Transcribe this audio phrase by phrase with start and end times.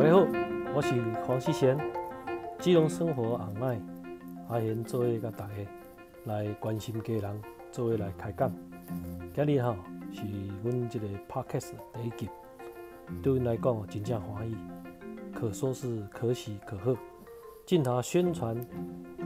[0.00, 0.26] 大家好，
[0.74, 0.94] 我是
[1.26, 1.78] 黄世贤，
[2.58, 3.78] 基隆生活红麦
[4.48, 5.54] 阿贤做伙甲大家
[6.24, 8.50] 来关心家人，做伙来开讲。
[9.34, 9.76] 今日吼
[10.10, 10.22] 是
[10.64, 12.30] 阮即个 podcast 第一集，
[13.22, 14.56] 对阮来讲真正欢喜，
[15.34, 16.96] 可说是可喜可贺。
[17.66, 18.56] 镜头宣传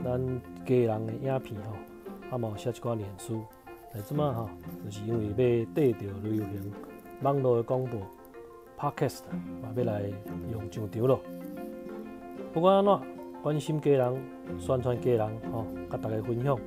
[0.03, 3.45] 咱家人的影片吼，啊嘛写一寡脸书，
[3.93, 4.49] 来即马吼，
[4.83, 5.27] 就是因为
[5.61, 6.73] 要缀着流行
[7.21, 7.97] 网络的广播。
[8.77, 9.21] Podcast
[9.61, 10.03] 嘛要来
[10.51, 11.19] 用上场咯。
[12.53, 12.99] 不管安怎，
[13.41, 14.21] 关心家人、
[14.59, 16.59] 宣传家人，吼，甲大家分享，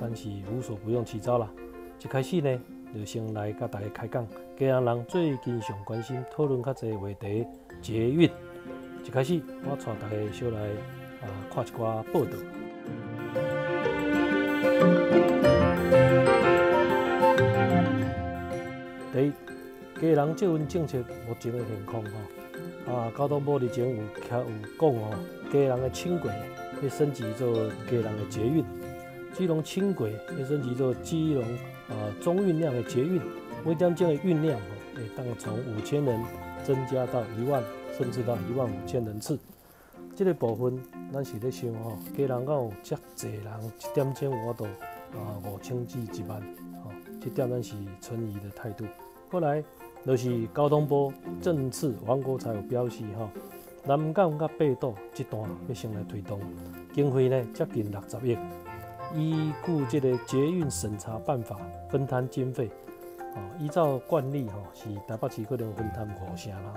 [0.00, 1.50] 但是无所不用其招啦。
[2.02, 2.60] 一开始呢，
[2.94, 7.46] 就先来甲大家开讲，家人人最近上关心、讨论较侪话题，
[7.80, 8.30] 捷运。
[9.04, 10.60] 一开始，我带大家小来
[11.22, 12.36] 啊看一寡报道。
[19.12, 19.55] 第一。
[20.00, 24.02] 家人这份政策目前的现况吼，啊，交通部日前有有
[24.78, 25.10] 讲吼，
[25.50, 26.30] 家人的轻轨
[26.82, 28.62] 要升级做家人的捷运，
[29.32, 31.42] 基隆轻轨要升级做基隆
[31.88, 33.22] 啊中运量的捷运，
[33.64, 36.20] 每点钟的运量吼，会当从五千人
[36.62, 37.62] 增加到一万，
[37.96, 39.38] 甚至到一万五千人次。
[40.14, 40.78] 这个部分
[41.10, 46.38] 咱是咧想吼，家人有遮济人一点钟我都啊五千至一万，
[46.84, 48.84] 吼，这点咱是存疑的态度。
[49.30, 49.64] 后来。
[50.06, 51.12] 就是交通部
[51.42, 53.28] 政次王国才有表示，吼，
[53.84, 56.38] 南港甲北斗这段要先来推动，
[56.94, 58.38] 经费呢接近六十亿，
[59.12, 61.58] 依据这个捷运审查办法
[61.90, 62.70] 分摊经费，
[63.34, 66.72] 哦，依照惯例，吼，是台北市可能分摊五成啦，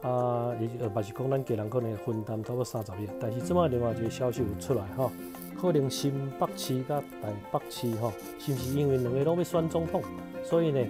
[0.00, 5.10] 吼，啊，也呃，嘛是讲咱家人可能分担差不多三十亿，但是即摆另外一个消息有出来，吼，
[5.60, 10.00] 可能新北市甲台北市，吼，是不是因为两个拢要选总统，
[10.44, 10.80] 所以呢？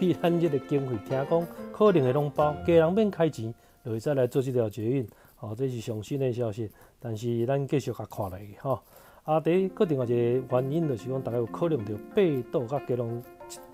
[0.00, 5.06] 对咱这个经费，听讲可能会拢包，家人免开钱，就会再来做这条捷运。
[5.40, 8.80] 哦，这是上新的消息，但是咱继续甲看来吼。
[9.24, 13.22] 啊，第一个另外一个原因就是讲，大家有可能着八岛甲家人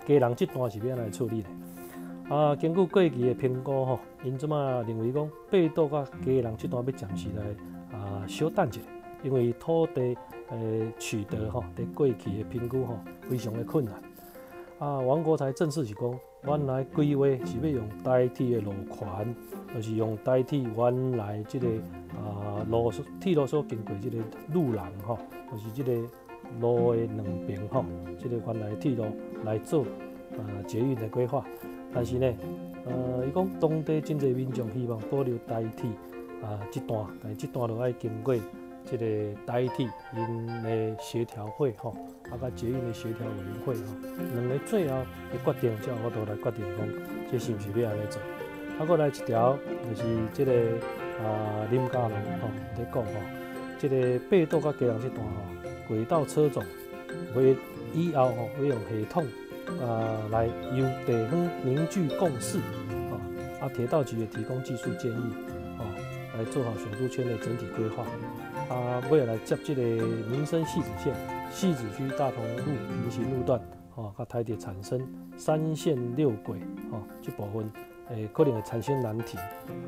[0.05, 2.35] 家人这段是要来处理的。
[2.35, 8.81] 啊，根据过去的评估吼，因即马认为讲八岛甲家人这段要暂时来啊小等一下，
[9.23, 10.17] 因为土地
[10.49, 12.99] 诶取得吼，在过去的评估吼
[13.29, 13.93] 非常的困难。
[14.79, 19.35] 啊，王国才正式是讲，原来规划是要用代替的路权，
[19.73, 21.67] 就是用代替原来即个
[22.15, 24.17] 啊路铁路所经过即个
[24.53, 25.17] 路廊吼，
[25.51, 25.91] 就是即个
[26.61, 27.83] 路的两边吼，
[28.19, 29.05] 即个原来铁路
[29.43, 29.81] 来做
[30.33, 31.43] 啊捷运的规划。
[31.91, 32.31] 但是呢，
[32.85, 35.87] 呃，伊讲当地真侪民众希望保留代替
[36.45, 38.35] 啊这段，但这段路要经过。
[38.89, 39.05] 即个
[39.45, 41.89] 代替因的协调会吼，
[42.31, 43.81] 啊，甲捷运的协调委员会吼，
[44.33, 44.95] 两个最后
[45.29, 46.87] 的决定，才我都来决定讲，
[47.29, 48.21] 这是毋是要安尼做？
[48.79, 49.59] 啊，过来一条
[49.89, 50.53] 就是即个
[51.19, 53.11] 啊林家龙吼在讲吼，
[53.77, 55.33] 即个八道甲嘉义这段吼，
[55.89, 56.63] 轨道车种
[57.35, 57.57] 会
[57.93, 59.25] 以后吼会用系统
[59.81, 62.57] 啊来由地方凝聚共识，
[63.11, 63.19] 吼
[63.59, 65.33] 啊铁道局也提供技术建议，
[65.77, 65.83] 吼
[66.37, 68.05] 来做好选都圈的整体规划。
[68.69, 71.13] 啊，要来接这个民生细子线、
[71.49, 73.61] 细子区大同路平行路段，
[73.95, 74.99] 吼，甲台铁产生
[75.37, 76.59] 三线六轨，
[76.91, 77.71] 吼，这部分
[78.09, 79.37] 诶可能会产生难题，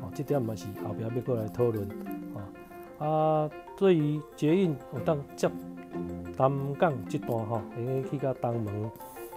[0.00, 1.86] 吼，这点嘛是后边要过来讨论，
[2.34, 3.06] 吼。
[3.06, 5.48] 啊，对于捷运有当接
[6.36, 8.90] 东港这段，吼，应该去到东门，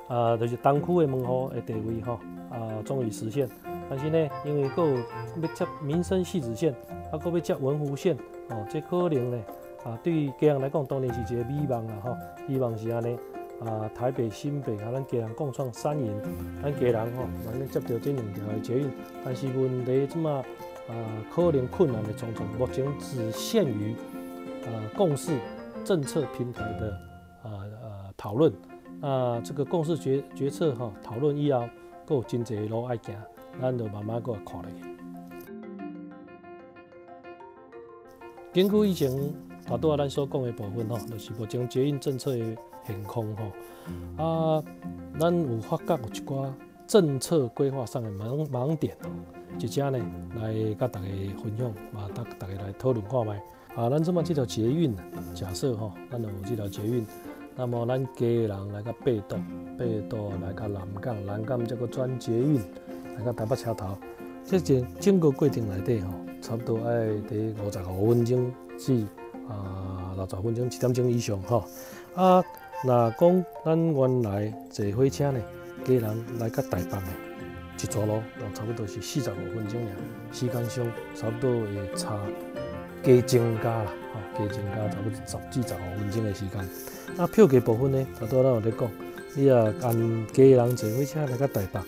[0.07, 2.19] 啊，就是东区的门户的地位，吼，
[2.49, 3.47] 啊，终于实现。
[3.89, 4.95] 但是呢，因为有
[5.41, 6.73] 要接民生细子线，
[7.11, 8.17] 啊，搁要接文湖线。
[8.49, 9.39] 哦，这可能呢，
[9.85, 13.17] 啊，对于家人来讲，当然是一个美梦啊，吼，希望是安尼，
[13.61, 16.13] 啊，台北、新北啊，咱家人共创三赢，
[16.61, 18.91] 咱家人吼，反正接到这两条的捷运，
[19.23, 20.43] 但是问题怎么，啊，
[21.33, 23.95] 可能困难的重重，目前只限于，
[24.65, 25.37] 啊，共识
[25.85, 26.91] 政策平台的，
[27.43, 28.51] 啊啊讨论，
[29.03, 31.67] 啊，这个共识决决策哈，讨论以后，
[32.05, 33.13] 够真侪路爱行，
[33.61, 34.71] 咱就慢慢过来看咧。
[38.53, 39.11] 根据以前
[39.67, 42.55] 大多啊咱所讲的部分吼，就是目前捷运政策的
[42.85, 43.43] 现况吼，
[44.23, 44.63] 啊，
[45.19, 46.49] 咱有发觉有一寡
[46.87, 48.95] 政策规划上的盲盲点，
[49.57, 49.99] 即只呢
[50.39, 51.07] 来甲大家
[51.43, 53.37] 分享，嘛，大大家来讨论看卖。
[53.75, 54.95] 啊，咱这么这条捷运，
[55.33, 57.05] 假设吼，咱有这条捷运，
[57.55, 59.37] 那么咱家人来到北道，
[59.77, 62.55] 北道来到南港，南港这个转捷运
[63.17, 63.95] 来到台北车头，
[64.43, 66.09] 这整整个过程内底吼。
[66.41, 69.05] 差不多爱伫五十五分钟至
[69.47, 71.63] 啊六十分钟，一点钟以上吼。
[72.15, 72.43] 啊，
[72.83, 75.39] 那讲咱原来坐火车呢，
[75.85, 77.01] 家人来到台北的，
[77.81, 78.21] 一撮路，
[78.53, 79.91] 差不多是四十五分钟尔，
[80.33, 80.85] 时间上
[81.15, 82.19] 差不多会差
[83.03, 86.59] 加增加啦，吼，加增加差不多十至十五分钟的时间。
[87.15, 88.89] 那票价部分呢，头拄咱有咧讲，
[89.35, 91.79] 你啊按家人坐火车来到台北，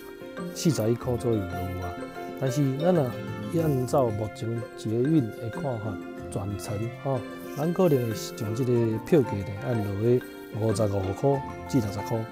[0.54, 1.94] 四十一块左右就有啊。
[2.40, 3.12] 但是咱啊
[3.56, 5.96] 按照目前捷运的看法，
[6.30, 7.18] 全程吼，
[7.56, 10.22] 咱可能会将即个票价呢按落去
[10.60, 12.24] 五十五块至六十块。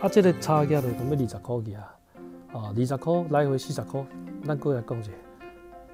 [0.00, 1.94] 啊，即个差价就讲要二十块去啊，
[2.52, 4.04] 啊，二十块来回四十块，
[4.46, 5.10] 咱过来讲者，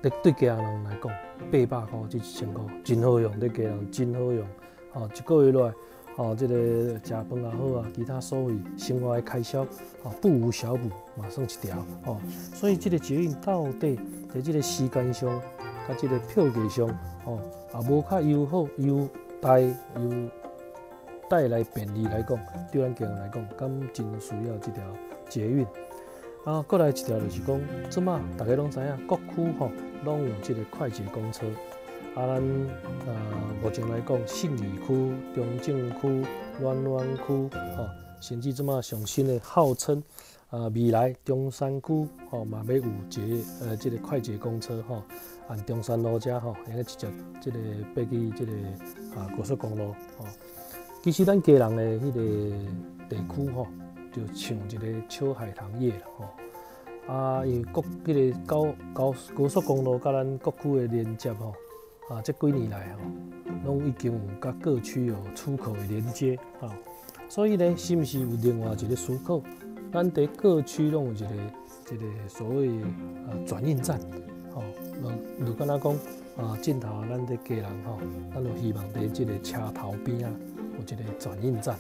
[0.02, 1.12] 对对家人来讲，
[1.50, 4.46] 八百块至一千块，真好用，对家人真好用，
[4.94, 5.72] 哦，一个月来，
[6.18, 9.62] 哦，即个食饭也好啊，其他所谓生活的开销，
[10.02, 12.18] 哦，不无小补，马上一条，哦，
[12.52, 13.98] 所以即个捷运到底
[14.34, 15.40] 在即个时间上，
[15.88, 16.88] 甲即个票价上，
[17.24, 17.40] 哦，
[17.72, 19.08] 也无较优好，优
[19.40, 19.74] 待优。
[21.30, 22.38] 带来便利来讲，
[22.72, 24.82] 对咱个人来讲，敢真需要这条
[25.28, 25.66] 捷运。
[26.46, 27.60] 啊，过来一条就是讲，
[27.90, 29.70] 即马大家拢知影，各区吼
[30.06, 31.44] 拢有这个快捷公车。
[32.14, 32.42] 啊，咱
[33.06, 36.26] 啊目前来讲，信义区、中正区、
[36.60, 37.86] 暖暖区，吼，
[38.20, 40.02] 甚至即马上新的号称
[40.50, 45.02] 啊未来中山区，吼嘛要有一个呃这个快捷公车，吼，
[45.48, 47.06] 按中山路遮吼，应该直接
[47.40, 47.58] 这个
[47.94, 48.52] 爬去这个
[49.16, 50.24] 啊高速公路，吼。
[51.02, 52.20] 其实咱家人的迄个
[53.08, 53.66] 地区吼，
[54.12, 56.24] 就像一个秋海棠叶啦吼。
[57.14, 61.54] 啊，因为各迄个高高高速公路甲咱各区的连接吼，
[62.08, 63.00] 啊，这几年来吼，
[63.64, 66.72] 拢已经有甲各区有出口的连接啊。
[67.28, 69.40] 所以呢，是毋是有另外一个思考？
[69.92, 71.26] 咱伫各区拢有一个
[71.92, 73.98] 一个所谓啊转运站，
[74.54, 74.62] 吼，
[75.02, 75.92] 如如敢若讲
[76.36, 77.98] 啊，尽头咱伫家人吼，
[78.34, 80.30] 咱就希望伫即个车头边啊。
[80.78, 81.76] 有一个转运站，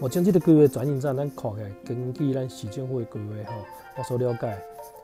[0.00, 3.64] 目前这个规划转运站，咱看起来根据咱市政府的规划吼，
[3.98, 4.58] 我所了解，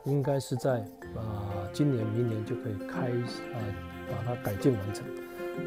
[0.05, 0.79] 应该是在
[1.15, 3.57] 啊今年、明年就可以开啊
[4.11, 5.03] 把它改建完成。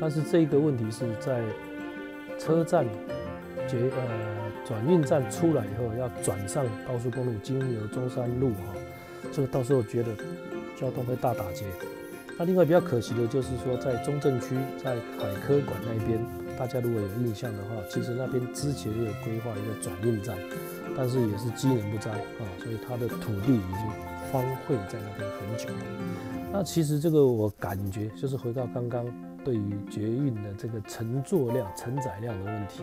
[0.01, 1.43] 但是这个问题是在
[2.39, 2.85] 车站
[3.69, 8.75] 结呃转运站出来以后，要转上高速公路，经由中山路哈，
[9.33, 10.15] 这个到时候觉得
[10.79, 11.65] 交通会大打劫。
[12.39, 16.19] 那另外比较可惜的就是说，在中正区，在海科馆那边。
[16.59, 20.37] 大家如果有印象的话，其实那边之前也有规划一个转运站，
[20.95, 23.91] 但是也是机能不彰啊，所以它的土地已经
[24.33, 25.83] 荒废在那边很久了。
[26.51, 29.07] 那其实这个我感觉就是回到刚刚
[29.45, 32.83] 对于捷运的这个乘坐量、承载量的问题，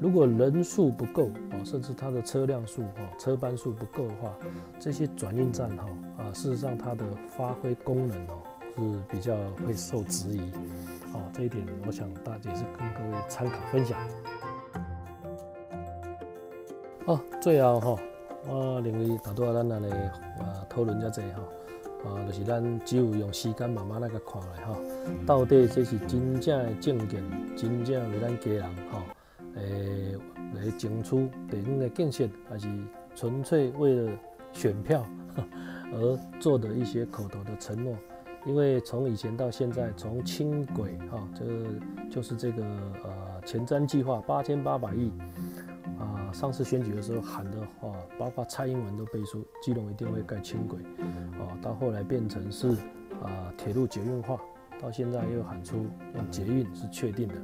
[0.00, 4.32] 如果人数不够啊，甚至它的车辆数啊、车班数不够的话，
[4.78, 5.84] 这些转运站哈
[6.18, 7.04] 啊，事实上它的
[7.36, 8.42] 发挥功能哦
[8.76, 8.80] 是
[9.10, 9.36] 比较
[9.66, 10.50] 会受质疑。
[11.32, 13.98] 这一点我想大家也是跟各位参考分享。
[17.06, 17.96] 哦，最后哈，
[18.48, 19.88] 我认为大多咱来
[20.38, 21.42] 啊讨论一下哈，
[22.08, 24.76] 啊，就是咱只有用时间慢慢来甲看来哈，
[25.26, 27.22] 到底这是真正的证件，
[27.56, 29.04] 真正为咱家人哈，
[29.56, 30.16] 诶
[30.54, 32.68] 来争取地方的建设，还是
[33.14, 34.12] 纯粹为了
[34.52, 35.04] 选票
[35.92, 37.94] 而做的一些口头的承诺？
[38.46, 41.66] 因为从以前到现在，从轻轨哈，这个
[42.10, 42.64] 就是这个
[43.04, 45.12] 呃前瞻计划八千八百亿
[46.30, 50.78] 啊，上次选举的时候喊的话，包括蔡英文都背书，基隆一定会盖轻轨
[51.38, 52.68] 啊，到后来变成是
[53.20, 54.40] 啊铁路捷运化，
[54.80, 57.34] 到现在又喊出用捷运是确定的。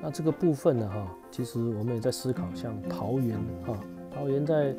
[0.00, 3.74] 那这个部分呢哈，其实我们也在思考，像桃园哈，
[4.14, 4.74] 桃园在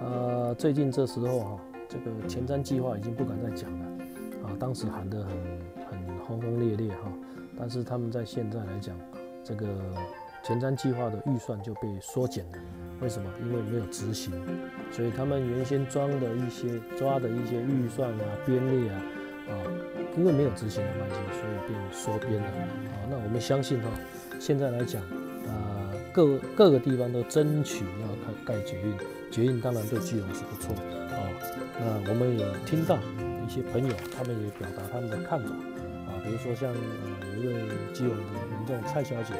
[0.00, 3.86] 呃最近这时候哈，这个前瞻计划已经不敢再讲了。
[4.44, 5.36] 啊当时喊得很
[5.90, 7.12] 很轰轰烈烈哈，
[7.56, 8.96] 但是他们在现在来讲，
[9.42, 9.66] 这个
[10.42, 12.58] 前瞻计划的预算就被缩减了。
[13.00, 13.30] 为什么？
[13.42, 14.32] 因为没有执行，
[14.92, 19.02] 所以他们原先装的一些抓的一些预算啊、编列啊，
[19.48, 19.52] 啊，
[20.16, 22.48] 因为没有执行的关系，所以变缩编了。
[22.48, 23.88] 啊，那我们相信哈，
[24.38, 25.02] 现在来讲，
[25.48, 28.08] 啊，各各个地方都争取要
[28.44, 28.94] 开盖捷运，
[29.30, 31.18] 捷运当然对基隆是不错啊。
[31.78, 32.98] 那我们有听到。
[33.42, 35.50] 一些朋友，他们也表达他们的看法
[36.06, 39.34] 啊，比如说像呃有一位基隆的民众蔡小姐，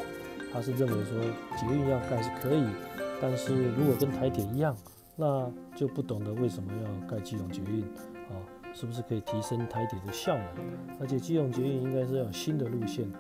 [0.53, 1.23] 她是认为说
[1.57, 2.65] 捷运要盖是可以，
[3.21, 4.77] 但是如果跟台铁一样，
[5.17, 7.83] 那就不懂得为什么要盖基隆捷运
[8.31, 8.35] 啊？
[8.73, 10.47] 是不是可以提升台铁的效能？
[11.01, 13.11] 而且基隆捷运应该是要有新的路线，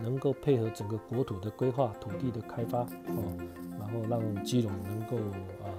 [0.00, 3.36] 能够配合整个国土的规划、土地的开发哦，
[3.78, 5.16] 然后让基隆能够
[5.64, 5.72] 啊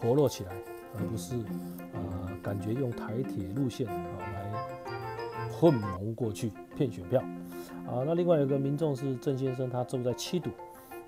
[0.00, 0.52] 活络起来，
[0.98, 1.36] 而不是
[1.92, 2.26] 啊。
[2.42, 4.50] 感觉用台铁路线啊来
[5.52, 7.20] 混蒙过去骗选票
[7.86, 10.48] 啊，那另外有个民众是郑先生，他住在七堵，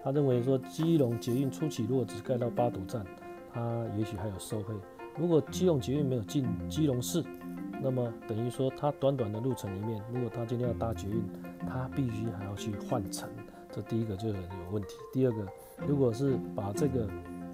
[0.02, 3.04] 他认为说基隆捷运初期如果只盖到八堵站，
[3.52, 4.75] 他也许还有收费。
[5.16, 7.23] 如果基隆捷运没有进基隆市，
[7.80, 11.23] 那么等于说它短短的路程里面，如果他今天要搭捷运，
[11.68, 13.28] 他必须还要去换乘，
[13.71, 14.88] 这第一个就很有问题。
[15.12, 15.47] 第二个，
[15.87, 17.06] 如果是把这个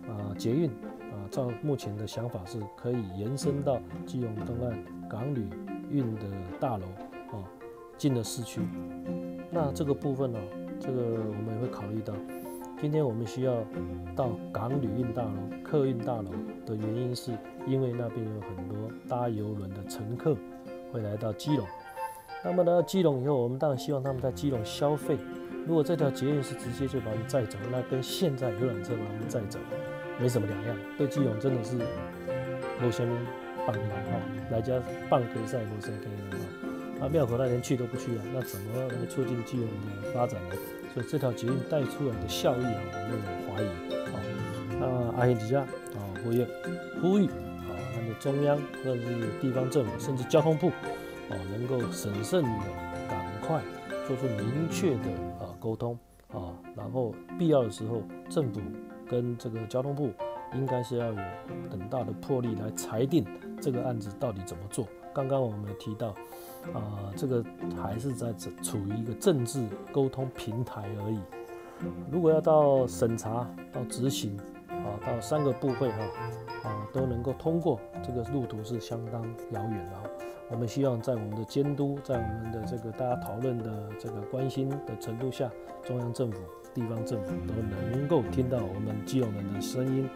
[0.06, 5.48] 啊捷运啊，照目前的想法是可以延伸到基隆东岸港旅
[5.90, 6.22] 运的
[6.60, 6.86] 大楼
[7.32, 7.44] 啊，
[7.96, 8.60] 进了市区，
[9.50, 10.38] 那这个部分呢，
[10.80, 12.14] 这个我们也会考虑到。
[12.80, 13.64] 今天我们需要
[14.14, 15.32] 到港旅运大楼、
[15.64, 16.30] 客运大楼
[16.64, 17.32] 的原因，是
[17.66, 18.76] 因为那边有很多
[19.08, 20.36] 搭游轮的乘客
[20.92, 21.66] 会来到基隆。
[22.44, 25.18] 那么呢，基隆以后，我们当然希望他们在基隆消费。
[25.66, 29.58] 如果这条捷运是直接就把我们载走，那跟现在游览车把我们载走
[30.20, 30.76] 没什么两样。
[30.96, 31.76] 对基隆真的是
[32.80, 33.18] 无什么
[33.66, 34.20] 帮忙哈，
[34.52, 34.80] 来家
[35.10, 36.47] 办可赛无什么可以哈。
[37.00, 39.66] 那庙口他连去都不去啊，那怎么能促进基隆
[40.02, 40.56] 的发展呢？
[40.94, 43.66] 所以这条捷运带出来的效益啊，我们有怀疑
[44.12, 44.16] 啊。
[44.80, 46.46] 那阿贤底下啊，呼吁
[47.00, 50.68] 呼吁啊，那个中央或者是地方政府，甚至交通部
[51.30, 52.50] 啊，能够审慎的、
[53.08, 53.62] 赶快
[54.06, 55.96] 做出明确的啊沟通
[56.32, 58.60] 啊，然后必要的时候，政府
[59.08, 60.10] 跟这个交通部
[60.54, 61.18] 应该是要有
[61.70, 63.24] 很大的魄力来裁定
[63.60, 64.88] 这个案子到底怎么做。
[65.18, 66.14] 刚刚我们提到。
[66.74, 67.42] 啊，这个
[67.80, 68.32] 还是在
[68.62, 71.18] 处于一个政治沟通平台而已。
[72.10, 74.36] 如果要到审查、到执行，
[74.68, 76.02] 啊，到三个部会哈，
[76.64, 79.22] 啊，都能够通过，这个路途是相当
[79.52, 79.92] 遥远的。
[80.50, 85.50] 我们希望在我们的监督，在我们的这个大家讨论的这个关心的程度下，
[85.84, 86.38] 中央政府、
[86.74, 90.06] 地方政府都能够听到我们基隆人的声音，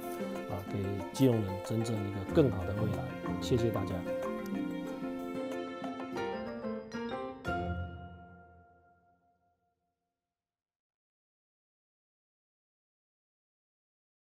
[0.50, 0.82] 啊，给
[1.12, 3.04] 基隆人真正一个更好的未来。
[3.40, 3.94] 谢谢大家。